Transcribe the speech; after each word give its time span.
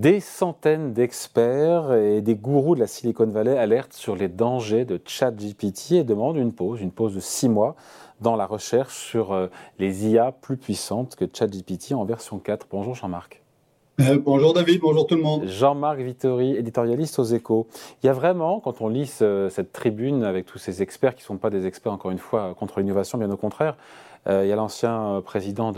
Des 0.00 0.20
centaines 0.20 0.94
d'experts 0.94 1.92
et 1.92 2.22
des 2.22 2.34
gourous 2.34 2.74
de 2.74 2.80
la 2.80 2.86
Silicon 2.86 3.26
Valley 3.26 3.58
alertent 3.58 3.92
sur 3.92 4.16
les 4.16 4.28
dangers 4.28 4.86
de 4.86 4.98
ChatGPT 5.04 5.92
et 5.92 6.04
demandent 6.04 6.38
une 6.38 6.54
pause, 6.54 6.80
une 6.80 6.90
pause 6.90 7.14
de 7.14 7.20
six 7.20 7.50
mois 7.50 7.76
dans 8.22 8.34
la 8.34 8.46
recherche 8.46 8.96
sur 8.96 9.32
euh, 9.32 9.48
les 9.78 10.08
IA 10.08 10.32
plus 10.32 10.56
puissantes 10.56 11.16
que 11.16 11.26
ChatGPT 11.30 11.92
en 11.92 12.06
version 12.06 12.38
4. 12.38 12.66
Bonjour 12.70 12.94
Jean-Marc. 12.94 13.42
Euh, 14.00 14.18
bonjour 14.18 14.54
David, 14.54 14.80
bonjour 14.80 15.06
tout 15.06 15.16
le 15.16 15.22
monde. 15.22 15.44
Jean-Marc 15.44 15.98
Vittori, 15.98 16.56
éditorialiste 16.56 17.18
aux 17.18 17.24
échos. 17.24 17.66
Il 18.02 18.06
y 18.06 18.08
a 18.08 18.14
vraiment, 18.14 18.60
quand 18.60 18.80
on 18.80 18.88
lit 18.88 19.06
cette 19.06 19.72
tribune 19.74 20.24
avec 20.24 20.46
tous 20.46 20.56
ces 20.56 20.80
experts 20.80 21.14
qui 21.14 21.24
ne 21.24 21.26
sont 21.26 21.36
pas 21.36 21.50
des 21.50 21.66
experts, 21.66 21.92
encore 21.92 22.10
une 22.10 22.18
fois, 22.18 22.54
contre 22.58 22.80
l'innovation, 22.80 23.18
bien 23.18 23.30
au 23.30 23.36
contraire, 23.36 23.76
euh, 24.28 24.46
il 24.46 24.48
y 24.48 24.52
a 24.52 24.56
l'ancien 24.56 25.20
président 25.24 25.72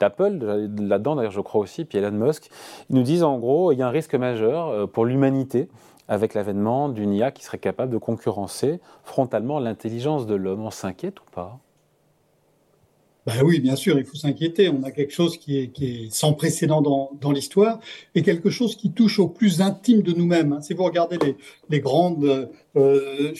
d'Apple 0.00 0.68
là-dedans, 0.78 1.16
d'ailleurs 1.16 1.32
je 1.32 1.40
crois 1.40 1.60
aussi, 1.60 1.84
puis 1.84 1.98
Elon 1.98 2.12
Musk. 2.12 2.50
Ils 2.90 2.96
nous 2.96 3.02
disent 3.02 3.22
en 3.22 3.38
gros, 3.38 3.72
il 3.72 3.78
y 3.78 3.82
a 3.82 3.86
un 3.86 3.90
risque 3.90 4.14
majeur 4.14 4.88
pour 4.90 5.04
l'humanité 5.04 5.68
avec 6.08 6.34
l'avènement 6.34 6.88
d'une 6.88 7.12
IA 7.12 7.30
qui 7.30 7.44
serait 7.44 7.58
capable 7.58 7.92
de 7.92 7.98
concurrencer 7.98 8.80
frontalement 9.04 9.58
l'intelligence 9.58 10.26
de 10.26 10.34
l'homme. 10.34 10.62
On 10.62 10.70
s'inquiète 10.70 11.20
ou 11.20 11.30
pas? 11.32 11.60
Ben 13.26 13.42
oui, 13.42 13.58
bien 13.58 13.74
sûr, 13.74 13.98
il 13.98 14.04
faut 14.04 14.18
s'inquiéter. 14.18 14.68
On 14.68 14.82
a 14.82 14.90
quelque 14.90 15.12
chose 15.12 15.38
qui 15.38 15.56
est, 15.58 16.10
sans 16.10 16.34
précédent 16.34 16.82
dans, 16.82 17.32
l'histoire 17.32 17.80
et 18.14 18.22
quelque 18.22 18.50
chose 18.50 18.76
qui 18.76 18.92
touche 18.92 19.18
au 19.18 19.28
plus 19.28 19.62
intime 19.62 20.02
de 20.02 20.12
nous-mêmes. 20.12 20.52
Hein. 20.52 20.60
Si 20.60 20.74
vous 20.74 20.84
regardez 20.84 21.18
les, 21.70 21.82
euh, 22.76 23.32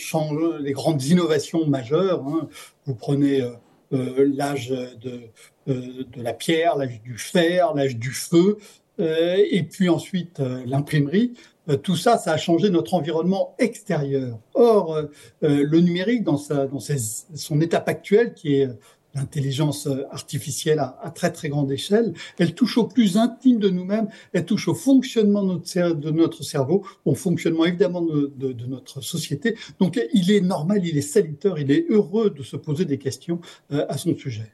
grandes 0.73 1.03
innovations 1.05 1.67
majeures, 1.67 2.27
hein, 2.27 2.49
vous 2.87 2.95
prenez 2.95 3.43
euh, 3.43 3.51
euh 3.51 3.57
l'âge 3.97 4.71
de, 4.71 5.21
euh, 5.69 6.05
de 6.13 6.23
la 6.23 6.33
pierre, 6.33 6.77
l'âge 6.77 7.01
du 7.03 7.19
fer, 7.19 7.75
l'âge 7.75 7.97
du 7.97 8.11
feu, 8.11 8.59
euh, 9.01 9.37
et 9.51 9.63
puis 9.63 9.89
ensuite 9.89 10.41
l'imprimerie. 10.67 11.35
Tout 11.83 11.97
ça, 11.97 12.19
ça 12.19 12.33
a 12.33 12.37
changé 12.37 12.69
notre 12.69 12.93
environnement 12.93 13.55
extérieur. 13.59 14.39
Or, 14.53 15.01
le 15.41 15.81
numérique, 15.81 16.23
dans, 16.23 16.37
sa, 16.37 16.67
dans 16.67 16.79
ses, 16.79 16.99
son 17.35 17.59
étape 17.63 17.89
actuelle, 17.89 18.35
qui 18.35 18.57
est 18.57 18.69
l'intelligence 19.15 19.89
artificielle 20.11 20.79
à, 20.81 21.11
très 21.15 21.33
très 21.33 21.49
grande 21.49 21.71
échelle, 21.71 22.15
elle 22.39 22.55
touche 22.55 22.79
au 22.79 22.85
plus 22.85 23.17
intime 23.17 23.59
de 23.59 23.69
nous-mêmes, 23.69 24.09
elle 24.33 24.45
touche 24.45 24.69
au 24.69 24.75
fonctionnement 24.75 25.43
de 25.43 26.11
notre, 26.11 26.43
cerveau, 26.43 26.85
au 27.05 27.15
fonctionnement 27.15 27.65
évidemment 27.65 28.03
de, 28.03 28.33
de, 28.37 28.67
notre 28.67 29.01
société. 29.03 29.57
Donc 29.79 30.01
il 30.13 30.31
est 30.31 30.41
normal, 30.41 30.85
il 30.85 30.97
est 30.97 31.03
salutaire, 31.03 31.59
il 31.59 31.71
est 31.71 31.87
heureux 31.89 32.31
de 32.31 32.43
se 32.43 32.57
poser 32.57 32.85
des 32.85 32.99
questions 32.99 33.41
euh, 33.73 33.87
à 33.89 33.99
son 33.99 34.17
sujet. 34.17 34.51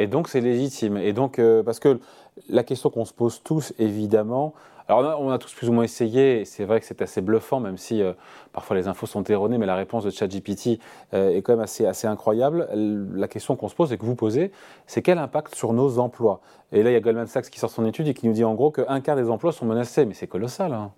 Et 0.00 0.06
donc 0.06 0.28
c'est 0.28 0.40
légitime. 0.40 0.96
Et 0.96 1.12
donc 1.12 1.38
euh, 1.38 1.62
parce 1.62 1.78
que 1.78 2.00
la 2.48 2.64
question 2.64 2.88
qu'on 2.88 3.04
se 3.04 3.12
pose 3.12 3.42
tous, 3.42 3.74
évidemment, 3.78 4.54
alors 4.88 5.20
on 5.20 5.30
a, 5.30 5.36
tous 5.36 5.52
plus 5.52 5.68
ou 5.68 5.74
moins 5.74 5.84
essayé, 5.84 6.46
c'est 6.46 6.64
vrai 6.64 6.80
que 6.80 6.86
c'est 6.86 7.02
assez 7.02 7.20
bluffant, 7.20 7.60
même 7.60 7.76
si 7.76 8.02
euh, 8.02 8.14
parfois 8.54 8.76
les 8.76 8.88
infos 8.88 9.04
sont 9.04 9.22
erronées, 9.24 9.58
mais 9.58 9.66
la 9.66 9.76
réponse 9.76 10.02
de 10.02 10.10
ChatGPT 10.10 10.80
euh, 11.12 11.36
est 11.36 11.42
quand 11.42 11.52
même 11.52 11.60
assez, 11.60 11.84
assez 11.84 12.06
incroyable. 12.06 12.66
La 13.14 13.28
question 13.28 13.56
qu'on 13.56 13.68
se 13.68 13.74
pose 13.74 13.92
et 13.92 13.98
que 13.98 14.06
vous 14.06 14.16
posez, 14.16 14.52
c'est 14.86 15.02
quel 15.02 15.18
impact 15.18 15.54
sur 15.54 15.74
nos 15.74 15.98
emplois? 15.98 16.40
Et 16.72 16.82
là, 16.82 16.90
il 16.90 16.94
y 16.94 16.96
a 16.96 17.00
Goldman 17.00 17.26
Sachs 17.26 17.50
qui 17.50 17.60
sort 17.60 17.70
son 17.70 17.84
étude 17.84 18.08
et 18.08 18.14
qui 18.14 18.26
nous 18.26 18.32
dit 18.32 18.42
en 18.42 18.54
gros 18.54 18.70
qu'un 18.70 19.00
quart 19.02 19.16
des 19.16 19.28
emplois 19.28 19.52
sont 19.52 19.66
menacés, 19.66 20.06
mais 20.06 20.14
c'est 20.14 20.26
colossal. 20.26 20.72
Hein. 20.72 20.92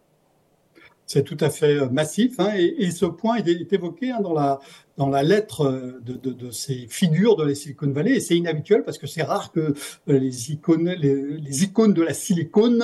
C'est 1.06 1.24
tout 1.24 1.36
à 1.40 1.50
fait 1.50 1.78
euh, 1.78 1.88
massif, 1.88 2.38
hein, 2.38 2.52
et, 2.56 2.90
ce 2.90 3.04
point 3.06 3.36
est, 3.36 3.72
évoqué 3.72 4.12
hein, 4.12 4.20
dans 4.20 5.08
la 5.08 5.22
lettre 5.22 5.66
euh, 5.66 6.00
de, 6.02 6.50
ces 6.50 6.86
figures 6.88 7.36
de 7.36 7.44
la 7.44 7.54
Silicon 7.54 7.90
Valley, 7.90 8.16
et 8.16 8.20
c'est 8.20 8.36
inhabituel 8.36 8.84
parce 8.84 8.98
que 8.98 9.06
c'est 9.06 9.22
rare 9.22 9.52
que 9.52 9.60
euh, 9.60 9.72
les 10.06 10.52
icônes 10.52 10.90
les, 10.90 11.64
icônes 11.64 11.92
de 11.92 12.02
la 12.02 12.14
Silicon 12.14 12.78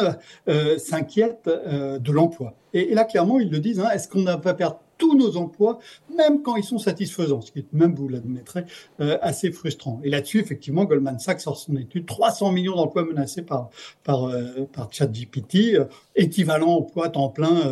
s'inquiètent 0.79 1.49
de 1.49 2.13
l'emploi. 2.13 2.55
Et, 2.75 2.95
là, 2.95 3.05
clairement, 3.05 3.41
ils 3.41 3.51
le 3.51 3.61
disent. 3.61 3.81
Hein, 3.81 3.91
Est-ce 3.95 4.09
qu'on 4.09 4.23
n'a 4.23 4.37
pas 4.37 4.55
perdu 4.55 4.77
tous 4.99 5.17
nos 5.17 5.37
emplois, 5.37 5.79
même 6.15 6.43
quand 6.43 6.57
ils 6.57 6.65
sont 6.65 6.79
satisfaisants, 6.79 7.41
ce 7.41 7.53
qui 7.53 7.61
est 7.61 7.73
même, 7.73 7.95
vous 7.95 8.09
l'admettrez, 8.09 8.65
euh, 9.01 9.17
assez 9.23 9.51
frustrant. 9.53 10.01
Et 10.05 10.11
là-dessus, 10.11 10.41
effectivement, 10.41 10.85
Goldman 10.85 11.19
Sachs 11.19 11.41
sort 11.41 11.57
son 11.57 11.77
étude, 11.77 12.05
300 12.05 12.53
millions 12.53 12.75
d'emplois 12.75 13.05
menacés 13.05 13.43
par, 13.43 13.71
par, 14.03 14.25
euh, 14.25 14.69
par 14.73 14.93
ChatGPT, 14.93 15.75
euh, 15.75 15.85
équivalent 16.17 16.69
emploi 16.69 17.09
temps 17.09 17.29
plein 17.29 17.63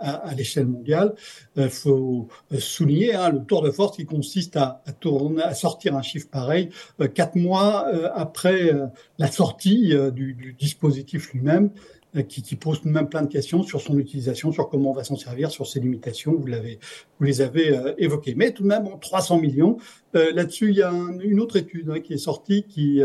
à, 0.00 0.32
l'échelle 0.36 0.66
mondiale. 0.66 1.14
Il 1.56 1.68
faut 1.68 2.28
souligner 2.56 3.14
hein, 3.14 3.30
le 3.30 3.40
tour 3.44 3.62
de 3.62 3.70
force 3.70 3.96
qui 3.96 4.04
consiste 4.04 4.56
à, 4.56 4.80
à, 4.86 4.92
tourner, 4.92 5.42
à 5.42 5.54
sortir 5.54 5.96
un 5.96 6.02
chiffre 6.02 6.28
pareil 6.30 6.68
quatre 7.14 7.34
mois 7.34 7.88
après 8.14 8.70
la 9.18 9.26
sortie 9.26 9.92
du, 10.12 10.34
du 10.34 10.52
dispositif 10.52 11.32
lui-même. 11.32 11.70
Euh, 12.16 12.22
qui, 12.22 12.42
qui, 12.42 12.56
pose 12.56 12.84
même 12.84 13.08
plein 13.08 13.22
de 13.22 13.28
questions 13.28 13.62
sur 13.62 13.80
son 13.80 13.98
utilisation, 13.98 14.52
sur 14.52 14.68
comment 14.68 14.90
on 14.90 14.94
va 14.94 15.04
s'en 15.04 15.16
servir, 15.16 15.50
sur 15.50 15.66
ses 15.66 15.80
limitations. 15.80 16.34
Vous 16.34 16.46
l'avez, 16.46 16.78
vous 17.18 17.26
les 17.26 17.40
avez 17.40 17.76
euh, 17.76 17.94
évoquées. 17.98 18.34
Mais 18.34 18.52
tout 18.52 18.62
de 18.62 18.68
même, 18.68 18.88
300 19.00 19.38
millions. 19.38 19.76
Euh, 20.14 20.32
là-dessus, 20.32 20.70
il 20.70 20.76
y 20.76 20.82
a 20.82 20.90
une 20.90 21.40
autre 21.40 21.56
étude 21.56 21.90
hein, 21.90 22.00
qui 22.00 22.14
est 22.14 22.18
sortie 22.18 22.64
qui 22.64 23.02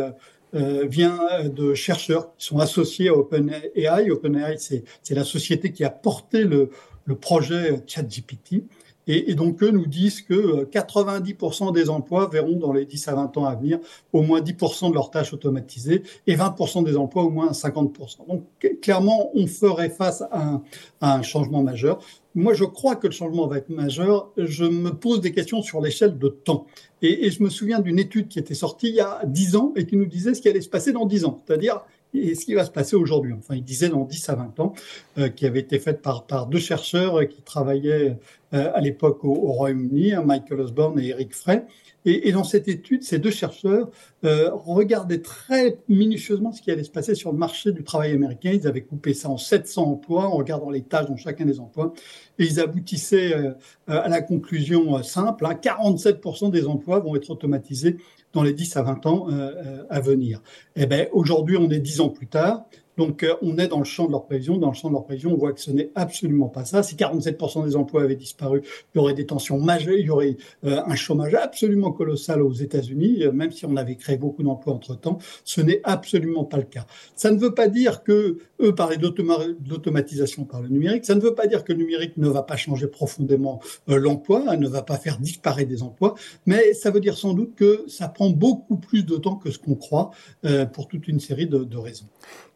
vient 0.53 1.19
de 1.45 1.73
chercheurs 1.73 2.35
qui 2.35 2.45
sont 2.45 2.59
associés 2.59 3.07
à 3.07 3.13
OpenAI. 3.15 4.11
OpenAI, 4.11 4.57
c'est, 4.57 4.83
c'est 5.01 5.15
la 5.15 5.23
société 5.23 5.71
qui 5.71 5.85
a 5.85 5.89
porté 5.89 6.43
le, 6.43 6.69
le 7.05 7.15
projet 7.15 7.81
ChatGPT. 7.87 8.65
Et, 9.13 9.35
donc, 9.35 9.61
eux 9.61 9.71
nous 9.71 9.87
disent 9.87 10.21
que 10.21 10.63
90% 10.63 11.67
euh, 11.67 11.71
des 11.71 11.89
emplois 11.89 12.29
verront 12.29 12.55
dans 12.55 12.71
les 12.71 12.85
10 12.85 13.09
à 13.09 13.15
20 13.15 13.37
ans 13.37 13.45
à 13.45 13.55
venir 13.55 13.79
au 14.13 14.21
moins 14.21 14.39
10% 14.39 14.89
de 14.89 14.93
leurs 14.93 15.11
tâches 15.11 15.33
automatisées 15.33 16.03
et 16.27 16.35
20% 16.37 16.85
des 16.85 16.95
emplois 16.95 17.23
au 17.23 17.29
moins 17.29 17.51
50%. 17.51 18.27
Donc, 18.29 18.45
clairement, 18.81 19.29
on 19.35 19.47
ferait 19.47 19.89
face 19.89 20.23
à 20.31 20.61
un, 21.01 21.21
changement 21.23 21.61
majeur. 21.61 21.99
Moi, 22.35 22.53
je 22.53 22.63
crois 22.63 22.95
que 22.95 23.07
le 23.07 23.13
changement 23.13 23.47
va 23.47 23.57
être 23.57 23.69
majeur. 23.69 24.31
Je 24.37 24.63
me 24.63 24.91
pose 24.91 25.19
des 25.19 25.33
questions 25.33 25.61
sur 25.61 25.81
l'échelle 25.81 26.17
de 26.17 26.29
temps. 26.29 26.65
Et, 27.01 27.29
je 27.31 27.43
me 27.43 27.49
souviens 27.49 27.79
d'une 27.79 27.99
étude 27.99 28.29
qui 28.29 28.39
était 28.39 28.53
sortie 28.53 28.87
il 28.87 28.95
y 28.95 29.01
a 29.01 29.21
10 29.25 29.57
ans 29.57 29.73
et 29.75 29.85
qui 29.85 29.97
nous 29.97 30.05
disait 30.05 30.33
ce 30.33 30.41
qui 30.41 30.47
allait 30.47 30.61
se 30.61 30.69
passer 30.69 30.93
dans 30.93 31.05
10 31.05 31.25
ans. 31.25 31.41
C'est-à-dire, 31.45 31.81
et 32.13 32.35
ce 32.35 32.45
qui 32.45 32.53
va 32.53 32.65
se 32.65 32.71
passer 32.71 32.95
aujourd'hui. 32.95 33.33
Enfin, 33.33 33.55
il 33.55 33.63
disait 33.63 33.89
dans 33.89 34.05
10 34.05 34.29
à 34.29 34.35
20 34.35 34.59
ans, 34.59 34.73
euh, 35.17 35.29
qui 35.29 35.45
avait 35.45 35.59
été 35.59 35.79
faite 35.79 36.01
par, 36.01 36.47
deux 36.47 36.59
chercheurs 36.59 37.27
qui 37.27 37.41
travaillaient 37.41 38.09
euh, 38.09 38.15
à 38.51 38.81
l'époque 38.81 39.23
au, 39.23 39.33
Royaume-Uni, 39.33 40.13
hein, 40.13 40.23
Michael 40.23 40.59
Osborne 40.59 40.99
et 40.99 41.07
Eric 41.07 41.33
Frey. 41.33 41.65
Et, 42.03 42.31
dans 42.31 42.43
cette 42.43 42.67
étude, 42.67 43.03
ces 43.03 43.19
deux 43.19 43.29
chercheurs 43.29 43.91
euh, 44.23 44.49
regardaient 44.51 45.21
très 45.21 45.77
minutieusement 45.87 46.51
ce 46.51 46.59
qui 46.59 46.71
allait 46.71 46.83
se 46.83 46.89
passer 46.89 47.13
sur 47.13 47.31
le 47.31 47.37
marché 47.37 47.71
du 47.71 47.83
travail 47.83 48.11
américain. 48.11 48.51
Ils 48.51 48.67
avaient 48.67 48.81
coupé 48.81 49.13
ça 49.13 49.29
en 49.29 49.37
700 49.37 49.83
emplois 49.83 50.25
en 50.25 50.31
regardant 50.31 50.71
les 50.71 50.81
tâches 50.81 51.05
dans 51.05 51.15
chacun 51.15 51.45
des 51.45 51.59
emplois. 51.59 51.93
Et 52.39 52.45
ils 52.45 52.59
aboutissaient 52.59 53.35
euh, 53.35 53.53
à 53.87 54.09
la 54.09 54.21
conclusion 54.21 54.97
euh, 54.97 55.03
simple, 55.03 55.45
hein, 55.45 55.53
47% 55.53 56.49
des 56.49 56.65
emplois 56.65 56.99
vont 56.99 57.15
être 57.15 57.29
automatisés 57.29 57.97
dans 58.33 58.43
les 58.43 58.53
10 58.53 58.77
à 58.77 58.83
20 58.83 59.05
ans 59.05 59.27
euh, 59.29 59.33
euh, 59.33 59.83
à 59.89 59.99
venir. 59.99 60.41
Eh 60.75 60.85
ben, 60.85 61.07
aujourd'hui, 61.11 61.57
on 61.57 61.69
est 61.69 61.79
10 61.79 62.01
ans 62.01 62.09
plus 62.09 62.27
tard. 62.27 62.65
Donc, 62.97 63.23
euh, 63.23 63.35
on 63.41 63.57
est 63.57 63.67
dans 63.67 63.79
le 63.79 63.85
champ 63.85 64.05
de 64.05 64.11
leur 64.11 64.25
prévision. 64.25 64.57
Dans 64.57 64.69
le 64.69 64.73
champ 64.73 64.89
de 64.89 64.93
leur 64.93 65.05
prévision, 65.05 65.33
on 65.33 65.37
voit 65.37 65.53
que 65.53 65.61
ce 65.61 65.71
n'est 65.71 65.91
absolument 65.95 66.49
pas 66.49 66.65
ça. 66.65 66.83
Si 66.83 66.95
47% 66.95 67.65
des 67.65 67.75
emplois 67.75 68.03
avaient 68.03 68.15
disparu, 68.15 68.61
il 68.93 68.97
y 68.97 68.99
aurait 68.99 69.13
des 69.13 69.25
tensions 69.25 69.59
majeures, 69.59 69.97
il 69.97 70.05
y 70.05 70.09
aurait 70.09 70.37
un 70.63 70.95
chômage 70.95 71.33
absolument 71.33 71.91
colossal 71.91 72.41
aux 72.41 72.53
États-Unis, 72.53 73.23
même 73.33 73.51
si 73.51 73.65
on 73.65 73.75
avait 73.75 73.95
créé 73.95 74.17
beaucoup 74.17 74.43
d'emplois 74.43 74.73
entre-temps. 74.73 75.19
Ce 75.45 75.61
n'est 75.61 75.81
absolument 75.83 76.43
pas 76.43 76.57
le 76.57 76.63
cas. 76.63 76.85
Ça 77.15 77.31
ne 77.31 77.37
veut 77.37 77.53
pas 77.53 77.67
dire 77.67 78.03
que 78.03 78.37
eux 78.61 78.75
parlaient 78.75 78.97
d'automatisation 78.97 80.45
par 80.45 80.61
le 80.61 80.69
numérique. 80.69 81.05
Ça 81.05 81.15
ne 81.15 81.21
veut 81.21 81.33
pas 81.33 81.47
dire 81.47 81.63
que 81.63 81.73
le 81.73 81.79
numérique 81.79 82.17
ne 82.17 82.29
va 82.29 82.43
pas 82.43 82.57
changer 82.57 82.87
profondément 82.87 83.59
l'emploi, 83.87 84.55
ne 84.55 84.67
va 84.67 84.81
pas 84.81 84.97
faire 84.97 85.17
disparaître 85.17 85.69
des 85.69 85.83
emplois, 85.83 86.15
mais 86.45 86.73
ça 86.73 86.91
veut 86.91 86.99
dire 86.99 87.17
sans 87.17 87.33
doute 87.33 87.55
que 87.55 87.85
ça 87.87 88.07
prend 88.07 88.29
beaucoup 88.29 88.77
plus 88.77 89.03
de 89.05 89.17
temps 89.17 89.35
que 89.35 89.51
ce 89.51 89.57
qu'on 89.57 89.75
croit 89.75 90.11
euh, 90.45 90.65
pour 90.65 90.87
toute 90.87 91.07
une 91.07 91.19
série 91.19 91.47
de 91.47 91.77
raisons. 91.77 92.07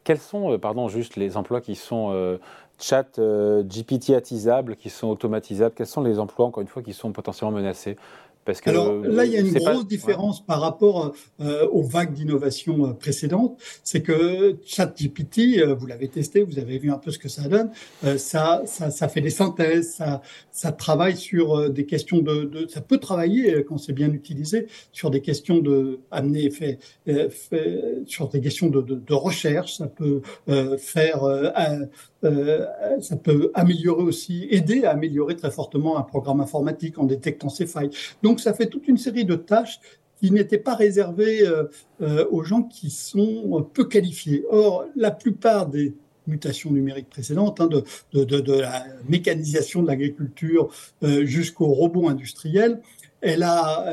Quels 0.05 0.19
sont, 0.19 0.53
euh, 0.53 0.57
pardon, 0.57 0.87
juste 0.87 1.17
les 1.17 1.35
emplois 1.35 1.59
qui 1.61 1.75
sont 1.75 2.11
euh, 2.13 2.37
chat 2.79 3.19
GPT 3.19 4.11
attisables, 4.15 4.77
qui 4.77 4.89
sont 4.89 5.07
automatisables? 5.07 5.75
Quels 5.75 5.87
sont 5.87 6.03
les 6.03 6.19
emplois, 6.19 6.45
encore 6.45 6.61
une 6.61 6.67
fois, 6.69 6.83
qui 6.83 6.93
sont 6.93 7.11
potentiellement 7.11 7.55
menacés? 7.57 7.97
Alors 8.65 8.93
là, 8.97 9.25
il 9.25 9.31
y 9.31 9.37
a 9.37 9.39
une 9.39 9.53
grosse 9.53 9.87
différence 9.87 10.45
par 10.45 10.61
rapport 10.61 11.13
euh, 11.41 11.67
aux 11.71 11.81
vagues 11.81 12.13
d'innovation 12.13 12.87
euh, 12.87 12.93
précédentes. 12.93 13.59
C'est 13.83 14.01
que 14.01 14.57
ChatGPT, 14.63 15.57
euh, 15.57 15.73
vous 15.73 15.87
l'avez 15.87 16.07
testé, 16.07 16.43
vous 16.43 16.59
avez 16.59 16.77
vu 16.77 16.91
un 16.91 16.97
peu 16.97 17.11
ce 17.11 17.17
que 17.17 17.29
ça 17.29 17.47
donne. 17.47 17.71
Euh, 18.03 18.17
ça, 18.17 18.61
ça, 18.65 18.91
ça, 18.91 19.07
fait 19.07 19.21
des 19.21 19.31
synthèses, 19.31 19.95
ça, 19.95 20.21
ça 20.51 20.71
travaille 20.71 21.17
sur 21.17 21.57
euh, 21.57 21.69
des 21.69 21.85
questions 21.85 22.19
de, 22.19 22.43
de, 22.43 22.67
ça 22.67 22.81
peut 22.81 22.99
travailler 22.99 23.63
quand 23.67 23.77
c'est 23.77 23.93
bien 23.93 24.11
utilisé 24.11 24.67
sur 24.91 25.09
des 25.09 25.21
questions 25.21 25.57
de 25.59 25.99
amener 26.11 26.49
fait, 26.51 26.79
fait 27.29 27.81
sur 28.05 28.29
des 28.29 28.41
questions 28.41 28.67
de, 28.67 28.81
de, 28.81 28.95
de 28.95 29.13
recherche. 29.13 29.77
Ça 29.77 29.87
peut 29.87 30.21
faire 30.77 31.23
euh, 32.25 32.65
ça 33.01 33.15
peut 33.15 33.51
améliorer 33.53 34.03
aussi, 34.03 34.47
aider 34.49 34.83
à 34.83 34.91
améliorer 34.91 35.35
très 35.35 35.51
fortement 35.51 35.97
un 35.97 36.01
programme 36.01 36.41
informatique 36.41 36.97
en 36.97 37.05
détectant 37.05 37.49
ses 37.49 37.67
failles. 37.67 37.91
Donc 38.23 38.39
ça 38.39 38.53
fait 38.53 38.67
toute 38.67 38.87
une 38.87 38.97
série 38.97 39.25
de 39.25 39.35
tâches 39.35 39.79
qui 40.19 40.31
n'étaient 40.31 40.57
pas 40.57 40.75
réservées 40.75 41.45
euh, 41.45 41.63
euh, 42.01 42.25
aux 42.31 42.43
gens 42.43 42.63
qui 42.63 42.89
sont 42.89 43.67
peu 43.73 43.85
qualifiés. 43.85 44.45
Or, 44.49 44.85
la 44.95 45.11
plupart 45.11 45.67
des 45.67 45.93
mutations 46.27 46.71
numériques 46.71 47.09
précédentes, 47.09 47.61
hein, 47.61 47.67
de, 47.67 48.59
la 48.59 48.85
mécanisation 49.07 49.83
de 49.83 49.87
l'agriculture 49.87 50.73
jusqu'au 51.21 51.67
robot 51.67 52.09
industriel, 52.09 52.81
elle 53.21 53.43
a 53.43 53.85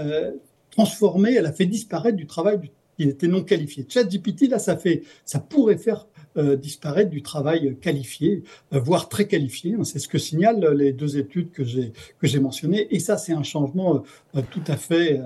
transformé, 0.70 1.34
elle 1.34 1.44
a 1.44 1.52
fait 1.52 1.66
disparaître 1.66 2.16
du 2.16 2.26
travail 2.26 2.70
qui 2.96 3.04
était 3.08 3.28
non 3.28 3.42
qualifié. 3.42 3.84
ChatGPT, 3.86 4.48
là, 4.48 4.58
ça 4.58 4.78
fait, 4.78 5.02
ça 5.26 5.40
pourrait 5.40 5.76
faire 5.76 6.06
euh, 6.36 6.56
disparaître 6.56 7.10
du 7.10 7.22
travail 7.22 7.76
qualifié, 7.80 8.42
euh, 8.72 8.80
voire 8.80 9.08
très 9.08 9.26
qualifié. 9.26 9.74
Hein. 9.74 9.84
C'est 9.84 9.98
ce 9.98 10.08
que 10.08 10.18
signalent 10.18 10.70
les 10.72 10.92
deux 10.92 11.18
études 11.18 11.50
que 11.52 11.62
j'ai 11.62 11.92
que 12.18 12.26
j'ai 12.26 12.40
mentionnées. 12.40 12.86
Et 12.94 13.00
ça, 13.00 13.18
c'est 13.18 13.34
un 13.34 13.42
changement 13.42 14.02
euh, 14.36 14.42
tout 14.50 14.62
à 14.66 14.76
fait 14.76 15.20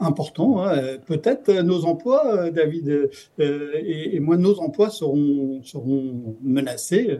important. 0.00 0.62
Hein. 0.62 0.98
Peut-être 1.06 1.52
nos 1.62 1.84
emplois, 1.84 2.50
David 2.50 3.10
et, 3.38 4.16
et, 4.16 4.20
moi, 4.20 4.36
nos 4.36 4.58
emplois 4.60 4.90
seront 4.90 5.62
seront 5.62 6.36
menacés. 6.42 7.18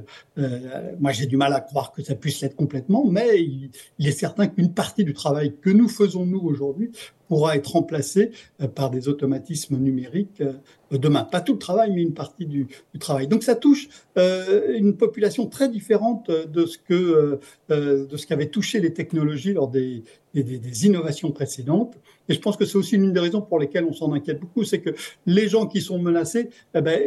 moi, 0.99 1.13
j'ai 1.13 1.27
du 1.27 1.37
mal 1.37 1.53
à 1.53 1.61
croire 1.61 1.93
que 1.93 2.03
ça 2.03 2.15
puisse 2.15 2.41
l'être 2.41 2.57
complètement, 2.57 3.07
mais 3.07 3.41
il, 3.41 3.71
il 3.99 4.07
est 4.07 4.13
certain 4.13 4.47
qu'une 4.47 4.75
partie 4.75 5.05
du 5.05 5.15
travail 5.15 5.55
que 5.61 5.71
nous 5.71 5.89
faisons 5.89 6.27
nous 6.27 6.41
aujourd'hui 6.41 6.91
pourra 7.31 7.55
être 7.55 7.69
remplacé 7.75 8.33
euh, 8.61 8.67
par 8.67 8.91
des 8.91 9.09
automatismes 9.09 9.77
numériques 9.77 10.41
euh, 10.41 10.99
demain. 10.99 11.23
Pas 11.23 11.41
tout 11.41 11.53
le 11.53 11.61
travail, 11.61 11.93
mais 11.95 12.03
une 12.03 12.13
partie 12.13 12.45
du, 12.45 12.67
travail. 12.99 13.29
Donc 13.29 13.45
ça 13.45 13.55
touche 13.55 13.89
euh, 14.19 14.77
une 14.77 14.97
population 14.97 15.47
très 15.47 15.69
différente 15.69 16.29
de 16.29 16.67
ce 16.67 16.77
que 16.77 17.39
de 17.69 18.17
ce 18.17 18.27
qu'avaient 18.27 18.49
touché 18.49 18.81
les 18.81 18.93
technologies 18.93 19.53
lors 19.53 19.69
des, 19.69 20.03
des, 20.35 20.87
innovations 20.87 21.31
précédentes. 21.31 21.95
Et 22.31 22.35
je 22.35 22.41
pense 22.41 22.57
que 22.57 22.65
c'est 22.65 22.79
aussi 22.79 22.95
une 22.95 23.13
des 23.13 23.21
raisons 23.21 23.43
pour 23.43 23.59
lesquelles 23.59 23.85
on 23.85 23.93
s'en 23.93 24.13
inquiète 24.13 24.41
beaucoup, 24.41 24.65
c'est 24.65 24.81
que 24.81 24.91
les 25.27 25.49
gens 25.49 25.67
qui 25.67 25.83
sont 25.83 25.99
menacés, 25.99 26.49
eh 26.75 26.81
ben, 26.81 26.99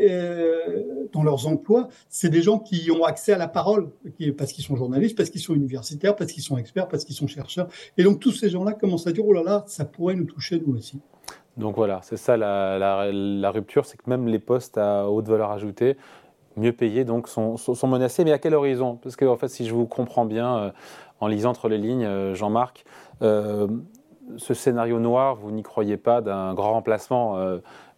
dans 1.12 1.24
leurs 1.24 1.48
emplois, 1.48 1.88
c'est 2.10 2.30
des 2.30 2.42
gens 2.42 2.60
qui 2.60 2.92
ont 2.92 3.06
accès 3.06 3.34
à 3.34 3.38
la 3.38 3.48
parole, 3.48 3.90
parce 4.38 4.52
qu'ils 4.52 4.64
sont 4.64 4.76
journalistes, 4.76 5.18
parce 5.18 5.30
qu'ils 5.30 5.42
sont 5.42 5.56
universitaires, 5.56 6.16
parce 6.16 6.32
qu'ils 6.32 6.44
sont 6.44 6.58
experts, 6.58 6.88
parce 6.88 7.06
qu'ils 7.06 7.16
sont 7.16 7.28
chercheurs. 7.28 7.70
Et 7.98 8.04
donc 8.04 8.20
tous 8.20 8.34
ces 8.34 8.50
gens-là 8.50 8.74
commencent 8.74 9.08
à 9.08 9.12
dire 9.12 9.26
oh 9.26 9.34
là 9.34 9.44
là, 9.44 9.64
ça 9.66 9.86
pourrait 9.86 10.16
nous 10.16 10.26
toucher 10.26 10.62
nous 10.66 10.76
aussi. 10.76 11.00
Donc 11.58 11.76
voilà, 11.76 12.02
c'est 12.04 12.18
ça 12.18 12.36
la, 12.36 13.52
rupture, 13.52 13.86
c'est 13.86 13.98
que 13.98 14.10
même 14.10 14.28
les 14.28 14.40
postes 14.40 14.78
à 14.78 15.10
haute 15.10 15.28
valeur 15.28 15.52
ajoutée, 15.52 15.98
mieux 16.58 16.74
payés, 16.74 17.06
donc 17.06 17.28
sont, 17.28 17.58
menacés. 17.88 18.24
Mais 18.24 18.32
à 18.32 18.40
quel 18.40 18.56
horizon? 18.56 18.98
Parce 19.02 19.16
que 19.16 19.26
en 19.26 19.38
fait, 19.38 19.48
si 19.48 19.66
je 19.66 19.74
vous 19.74 19.86
comprends 19.86 20.26
bien, 20.26 20.58
euh, 20.58 20.72
en 21.20 21.28
lisant 21.28 21.52
entre 21.52 21.70
les 21.70 21.78
lignes, 21.78 22.06
euh, 22.06 22.34
Jean-Marc, 22.36 22.86
euh, 23.22 23.68
ce 24.38 24.54
scénario 24.54 25.00
noir, 25.00 25.36
vous 25.36 25.52
n'y 25.52 25.64
croyez 25.64 25.98
pas 25.98 26.22
d'un 26.22 26.54
grand 26.54 26.74
remplacement 26.74 27.38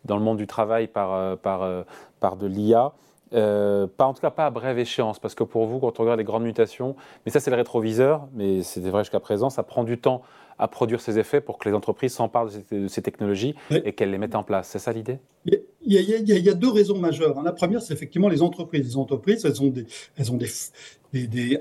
dans 0.06 0.18
le 0.18 0.24
monde 0.24 0.38
du 0.38 0.48
travail 0.48 0.88
par, 0.88 1.38
par, 1.38 1.86
par 2.20 2.36
de 2.36 2.48
l'IA 2.48 2.94
pas 3.32 4.06
en 4.06 4.14
tout 4.14 4.22
cas 4.22 4.30
pas 4.30 4.46
à 4.46 4.50
brève 4.50 4.80
échéance, 4.80 5.20
parce 5.20 5.36
que 5.36 5.44
pour 5.44 5.66
vous, 5.66 5.80
quand 5.80 6.00
on 6.00 6.04
regarde 6.04 6.20
les 6.20 6.24
grandes 6.24 6.44
mutations, 6.44 6.96
mais 7.26 7.32
ça 7.32 7.40
c'est 7.40 7.52
le 7.52 7.58
rétroviseur, 7.58 8.28
mais 8.34 8.62
c'était 8.62 8.90
vrai 8.90 9.04
jusqu'à 9.04 9.20
présent, 9.20 9.50
ça 9.50 9.64
prend 9.64 9.84
du 9.84 9.98
temps 9.98 10.22
à 10.58 10.68
produire 10.68 11.02
ces 11.02 11.20
effets 11.20 11.42
pour 11.42 11.58
que 11.58 11.68
les 11.68 11.76
entreprises 11.76 12.14
s'emparent 12.14 12.48
de, 12.72 12.88
ces 12.88 13.02
technologies 13.02 13.56
et 13.72 13.94
qu'elles 13.94 14.12
les 14.12 14.18
mettent 14.18 14.36
en 14.36 14.44
place. 14.44 14.70
C'est 14.70 14.80
ça 14.80 14.94
l'idée? 14.94 15.20
Il, 15.46 15.62
il 15.82 15.94
y, 15.94 16.50
a, 16.50 16.54
deux 16.54 16.70
raisons 16.70 16.98
majeures. 16.98 17.42
La 17.44 17.52
première, 17.52 17.82
c'est 17.82 17.94
effectivement 17.94 18.30
les 18.30 18.42
entreprises. 18.42 18.86
Les 18.86 18.98
entreprises, 18.98 19.46
elles 19.46 19.62
ont 19.62 19.68
des, 19.68 19.86
elles 20.18 20.32
ont 20.32 20.38
des, 20.38 20.50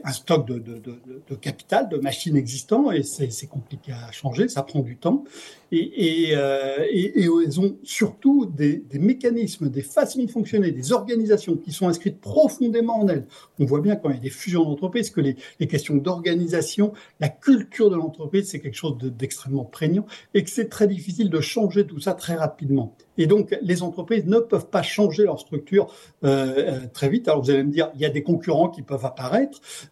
un 0.05 0.13
stock 0.13 0.47
de, 0.47 1.35
capital, 1.41 1.89
de 1.89 1.97
machines 1.97 2.37
existants, 2.37 2.91
et 2.91 3.03
c'est 3.03 3.47
compliqué 3.47 3.93
à 3.93 4.11
changer, 4.13 4.49
ça 4.49 4.63
prend 4.63 4.81
du 4.81 4.97
temps. 4.97 5.25
Et, 5.73 6.29
et, 6.29 6.37
euh, 6.37 7.59
ont 7.59 7.77
surtout 7.83 8.47
des, 8.47 8.85
mécanismes, 8.95 9.69
des 9.69 9.83
façons 9.83 10.23
de 10.23 10.31
fonctionner, 10.31 10.71
des 10.71 10.93
organisations 10.93 11.57
qui 11.57 11.73
sont 11.73 11.89
inscrites 11.89 12.21
profondément 12.21 13.01
en 13.01 13.09
elles. 13.09 13.27
On 13.59 13.65
voit 13.65 13.81
bien 13.81 13.97
quand 13.97 14.11
il 14.11 14.17
y 14.17 14.19
a 14.19 14.23
des 14.23 14.31
fusions 14.31 14.65
d'entreprises 14.65 15.11
que 15.11 15.21
les, 15.21 15.37
les 15.59 15.67
questions 15.67 15.97
d'organisation, 15.97 16.93
la 17.19 17.29
culture 17.29 17.91
de 17.91 17.97
l'entreprise, 17.97 18.49
c'est 18.49 18.61
quelque 18.61 18.77
chose 18.77 18.97
d'extrêmement 18.99 19.65
prégnant, 19.65 20.07
et 20.35 20.45
que 20.45 20.51
c'est 20.51 20.69
très 20.69 20.87
difficile 20.87 21.31
de 21.31 21.41
changer 21.41 21.87
tout 21.87 22.01
ça 22.01 22.15
très 22.15 22.35
rapidement. 22.35 22.95
Et 23.17 23.27
donc, 23.27 23.57
les 23.63 23.83
entreprises 23.83 24.27
ne 24.27 24.39
peuvent 24.39 24.69
pas 24.69 24.83
changer 24.83 25.25
leur 25.25 25.39
structure 25.39 25.87
euh, 26.25 26.55
euh, 26.57 26.81
très 26.93 27.09
vite. 27.09 27.29
Alors, 27.29 27.43
vous 27.43 27.51
allez 27.51 27.63
me 27.63 27.71
dire, 27.71 27.91
il 27.95 28.01
y 28.01 28.05
a 28.05 28.11
des 28.11 28.23
concurrents 28.23 28.69
qui 28.69 28.83
peuvent 28.83 29.05
apparaître, 29.05 29.44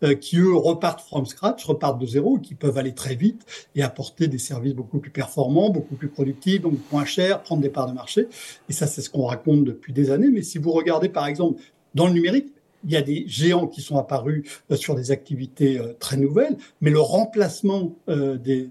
euh, 0.03 0.15
qui 0.15 0.39
eux 0.39 0.55
repartent 0.55 1.01
from 1.01 1.27
scratch, 1.27 1.65
repartent 1.65 2.01
de 2.01 2.07
zéro, 2.07 2.39
qui 2.39 2.55
peuvent 2.55 2.79
aller 2.79 2.95
très 2.95 3.15
vite 3.15 3.43
et 3.75 3.83
apporter 3.83 4.29
des 4.29 4.39
services 4.39 4.75
beaucoup 4.75 4.99
plus 4.99 5.11
performants, 5.11 5.71
beaucoup 5.71 5.97
plus 5.97 6.09
productifs, 6.09 6.61
donc 6.61 6.75
moins 6.91 7.05
chers, 7.05 7.43
prendre 7.43 7.63
des 7.63 7.71
parts 7.71 7.89
de 7.89 7.95
marché. 7.95 8.29
Et 8.69 8.73
ça, 8.73 8.87
c'est 8.87 9.03
ce 9.03 9.11
qu'on 9.11 9.27
raconte 9.27 9.65
depuis 9.65 9.93
des 9.93 10.11
années. 10.11 10.31
Mais 10.31 10.43
si 10.43 10.59
vous 10.59 10.73
regardez, 10.73 11.09
par 11.09 11.27
exemple, 11.27 11.61
dans 11.95 12.07
le 12.07 12.13
numérique, 12.13 12.53
il 12.85 12.91
y 12.91 12.97
a 12.97 13.03
des 13.03 13.25
géants 13.29 13.69
qui 13.69 13.81
sont 13.81 13.97
apparus 13.97 14.45
sur 14.75 14.97
des 14.97 15.13
activités 15.13 15.81
très 16.01 16.17
nouvelles, 16.17 16.57
mais 16.81 16.91
le 16.91 16.99
remplacement 16.99 17.95
des, 18.09 18.69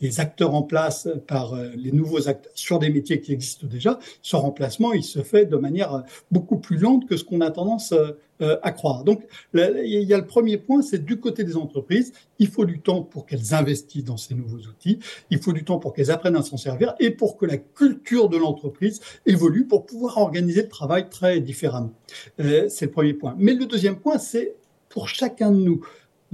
des, 0.00 0.20
acteurs 0.20 0.54
en 0.54 0.62
place 0.62 1.08
par 1.26 1.54
euh, 1.54 1.70
les 1.76 1.92
nouveaux 1.92 2.28
acteurs 2.28 2.52
sur 2.54 2.78
des 2.78 2.90
métiers 2.90 3.20
qui 3.20 3.32
existent 3.32 3.66
déjà, 3.66 3.98
ce 4.22 4.36
remplacement, 4.36 4.92
il 4.92 5.04
se 5.04 5.22
fait 5.22 5.46
de 5.46 5.56
manière 5.56 5.94
euh, 5.94 6.00
beaucoup 6.30 6.58
plus 6.58 6.76
lente 6.76 7.06
que 7.06 7.16
ce 7.16 7.24
qu'on 7.24 7.40
a 7.40 7.50
tendance 7.50 7.94
euh, 8.42 8.58
à 8.62 8.72
croire. 8.72 9.04
Donc, 9.04 9.22
il 9.54 10.02
y 10.02 10.14
a 10.14 10.18
le 10.18 10.26
premier 10.26 10.58
point, 10.58 10.82
c'est 10.82 11.04
du 11.04 11.18
côté 11.18 11.44
des 11.44 11.56
entreprises, 11.56 12.12
il 12.38 12.48
faut 12.48 12.64
du 12.64 12.80
temps 12.80 13.02
pour 13.02 13.26
qu'elles 13.26 13.54
investissent 13.54 14.04
dans 14.04 14.16
ces 14.16 14.34
nouveaux 14.34 14.58
outils, 14.58 14.98
il 15.30 15.38
faut 15.38 15.52
du 15.52 15.64
temps 15.64 15.78
pour 15.78 15.92
qu'elles 15.92 16.10
apprennent 16.10 16.36
à 16.36 16.42
s'en 16.42 16.56
servir 16.56 16.94
et 17.00 17.10
pour 17.10 17.36
que 17.36 17.46
la 17.46 17.56
culture 17.56 18.28
de 18.28 18.36
l'entreprise 18.36 19.00
évolue 19.24 19.66
pour 19.66 19.86
pouvoir 19.86 20.18
organiser 20.18 20.62
le 20.62 20.68
travail 20.68 21.08
très 21.08 21.40
différemment. 21.40 21.92
c'est 22.38 22.82
le 22.82 22.90
premier 22.90 23.14
point. 23.14 23.34
Mais 23.38 23.54
le 23.54 23.66
deuxième 23.66 23.96
point, 23.96 24.18
c'est 24.18 24.54
pour 24.88 25.08
chacun 25.08 25.50
de 25.50 25.58
nous. 25.58 25.80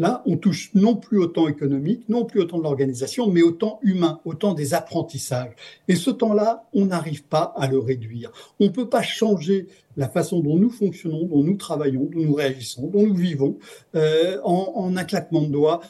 Là, 0.03 0.21
on 0.27 0.37
touche 0.37 0.73
non 0.75 0.97
plus 0.97 1.19
au 1.19 1.29
temps 1.29 1.47
économique, 1.47 2.09
non 2.09 2.25
plus 2.25 2.41
au 2.41 2.45
temps 2.45 2.59
de 2.59 2.65
l'organisation, 2.65 3.31
mais 3.31 3.41
au 3.41 3.53
temps 3.53 3.79
humain, 3.85 4.19
au 4.25 4.35
temps 4.35 4.53
des 4.53 4.75
apprentissages. 4.75 5.53
Et 5.87 5.95
ce 5.95 6.11
temps-là, 6.11 6.65
on 6.73 6.87
n'arrive 6.87 7.23
pas 7.23 7.55
à 7.57 7.69
le 7.69 7.79
réduire. 7.79 8.33
On 8.59 8.65
ne 8.65 8.71
peut 8.71 8.89
pas 8.89 9.03
changer 9.03 9.69
la 9.97 10.09
façon 10.09 10.41
dont 10.41 10.57
nous 10.57 10.71
fonctionnons, 10.71 11.27
dont 11.27 11.45
nous 11.45 11.55
travaillons, 11.55 12.09
dont 12.13 12.19
nous 12.19 12.35
réagissons, 12.35 12.89
dont 12.89 13.07
nous 13.07 13.15
vivons, 13.15 13.59
euh, 13.95 14.41
en, 14.43 14.97
un 14.97 15.05
claquement 15.05 15.43
de 15.43 15.53
doigts, 15.53 15.83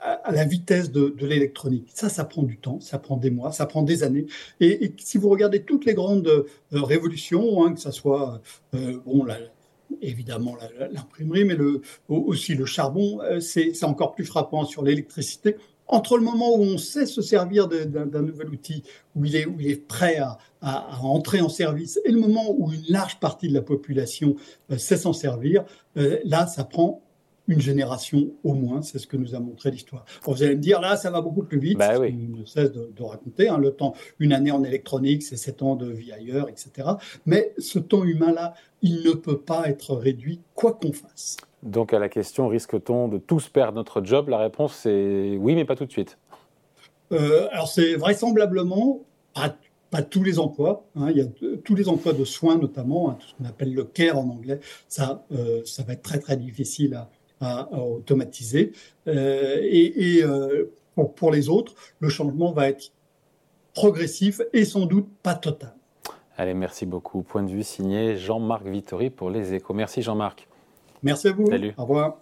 à 0.00 0.32
la 0.32 0.44
vitesse 0.44 0.90
de, 0.90 1.14
l'électronique. 1.20 1.90
Ça, 1.94 2.08
ça 2.08 2.24
prend 2.24 2.42
du 2.42 2.56
temps, 2.56 2.80
ça 2.80 2.98
prend 2.98 3.18
des 3.18 3.30
mois, 3.30 3.52
ça 3.52 3.66
prend 3.66 3.82
des 3.82 4.02
années. 4.02 4.26
Et, 4.58 4.92
si 4.98 5.16
vous 5.16 5.28
regardez 5.28 5.62
toutes 5.62 5.84
les 5.84 5.94
grandes 5.94 6.26
euh, 6.26 6.44
révolutions, 6.72 7.64
hein, 7.64 7.72
que 7.72 7.80
ce 7.80 7.92
soit 7.92 8.40
euh, 8.74 8.98
bon, 9.06 9.24
la, 9.24 9.36
évidemment 10.02 10.56
l'imprimerie, 10.92 11.44
mais 11.44 11.56
aussi 12.08 12.54
le 12.54 12.66
charbon, 12.66 13.20
euh, 13.22 13.40
c'est 13.40 13.84
encore 13.84 14.12
plus 14.12 14.24
frappant 14.24 14.64
sur 14.64 14.82
l'électricité. 14.82 15.56
Entre 15.86 16.16
le 16.16 16.22
moment 16.22 16.54
où 16.54 16.62
on 16.62 16.78
sait 16.78 17.04
se 17.04 17.20
servir 17.20 17.66
d'un 17.66 18.22
nouvel 18.22 18.48
outil, 18.48 18.84
où 19.16 19.24
il 19.24 19.34
est, 19.34 19.44
où 19.44 19.56
il 19.58 19.68
est 19.68 19.88
prêt 19.88 20.18
à, 20.18 20.38
à, 20.60 21.00
entrer 21.02 21.40
en 21.40 21.48
service, 21.48 21.98
et 22.04 22.12
le 22.12 22.20
moment 22.20 22.54
où 22.56 22.72
une 22.72 22.84
large 22.88 23.18
partie 23.18 23.48
de 23.48 23.54
la 23.54 23.62
population 23.62 24.36
euh, 24.70 24.78
sait 24.78 24.96
s'en 24.96 25.12
servir, 25.12 25.64
euh, 25.96 26.18
là, 26.24 26.46
ça 26.46 26.62
prend 26.62 27.02
une 27.50 27.60
génération 27.60 28.30
au 28.44 28.54
moins, 28.54 28.80
c'est 28.80 29.00
ce 29.00 29.08
que 29.08 29.16
nous 29.16 29.34
a 29.34 29.40
montré 29.40 29.72
l'histoire. 29.72 30.04
Vous 30.22 30.42
allez 30.44 30.54
me 30.54 30.60
dire, 30.60 30.80
là, 30.80 30.96
ça 30.96 31.10
va 31.10 31.20
beaucoup 31.20 31.42
plus 31.42 31.58
vite, 31.58 31.76
bah 31.76 31.98
oui. 31.98 32.14
ne 32.14 32.44
cesse 32.44 32.70
de, 32.70 33.02
raconter. 33.02 33.48
Hein, 33.48 33.58
le 33.58 33.72
temps, 33.72 33.92
une 34.20 34.32
année 34.32 34.52
en 34.52 34.62
électronique, 34.62 35.24
c'est 35.24 35.36
sept 35.36 35.60
ans 35.60 35.74
de 35.74 35.90
vie 35.90 36.12
ailleurs, 36.12 36.48
etc. 36.48 36.90
Mais 37.26 37.52
ce 37.58 37.80
temps 37.80 38.04
humain-là, 38.04 38.54
il 38.82 39.02
ne 39.04 39.10
peut 39.10 39.38
pas 39.38 39.68
être 39.68 39.96
réduit, 39.96 40.40
quoi 40.54 40.74
qu'on 40.74 40.92
fasse. 40.92 41.38
Donc 41.64 41.92
à 41.92 41.98
la 41.98 42.08
question, 42.08 42.46
risque-t-on 42.46 43.08
de 43.08 43.18
tous 43.18 43.48
perdre 43.48 43.74
notre 43.74 44.02
job? 44.02 44.28
La 44.28 44.38
réponse 44.38 44.74
c'est 44.74 45.36
oui, 45.38 45.54
mais 45.54 45.66
pas 45.66 45.76
tout 45.76 45.84
de 45.84 45.92
suite. 45.92 46.16
Euh, 47.12 47.48
alors 47.50 47.68
c'est 47.68 47.96
vraisemblablement 47.96 49.00
pas, 49.34 49.54
pas, 49.90 50.00
tous 50.00 50.22
les 50.22 50.38
emplois. 50.38 50.86
Hein. 50.96 51.10
il 51.10 51.18
y 51.18 51.20
a 51.20 51.26
tous 51.62 51.74
les 51.74 51.88
emplois 51.90 52.14
de 52.14 52.24
soins 52.24 52.56
notamment, 52.56 53.10
hein, 53.10 53.18
tout 53.20 53.26
ce 53.26 53.34
qu'on 53.34 53.44
appelle 53.44 53.74
le 53.74 53.84
care 53.84 54.18
en 54.18 54.30
anglais. 54.30 54.60
Ça, 54.88 55.26
euh, 55.32 55.60
ça 55.66 55.82
va 55.82 55.92
être 55.92 56.02
très 56.02 56.18
très 56.18 56.38
difficile 56.38 56.94
à, 56.94 57.10
à, 57.40 57.68
automatiser. 57.72 58.72
Euh, 59.06 59.58
et, 59.62 60.22
euh, 60.22 60.72
pour, 61.16 61.30
les 61.30 61.48
autres, 61.48 61.74
le 61.98 62.08
changement 62.08 62.52
va 62.52 62.68
être 62.68 62.92
progressif 63.74 64.40
et 64.52 64.64
sans 64.64 64.86
doute 64.86 65.08
pas 65.22 65.34
total. 65.34 65.74
Allez, 66.36 66.54
merci 66.54 66.86
beaucoup. 66.86 67.22
Point 67.22 67.42
de 67.42 67.50
vue 67.50 67.62
signé 67.62 68.16
Jean-Marc 68.16 68.66
Vittori 68.66 69.10
pour 69.10 69.30
les 69.30 69.54
échos. 69.54 69.74
Merci 69.74 70.02
Jean-Marc. 70.02 70.48
Merci 71.02 71.28
à 71.28 71.32
vous. 71.32 71.46
Salut. 71.46 71.74
Au 71.76 71.82
revoir. 71.82 72.18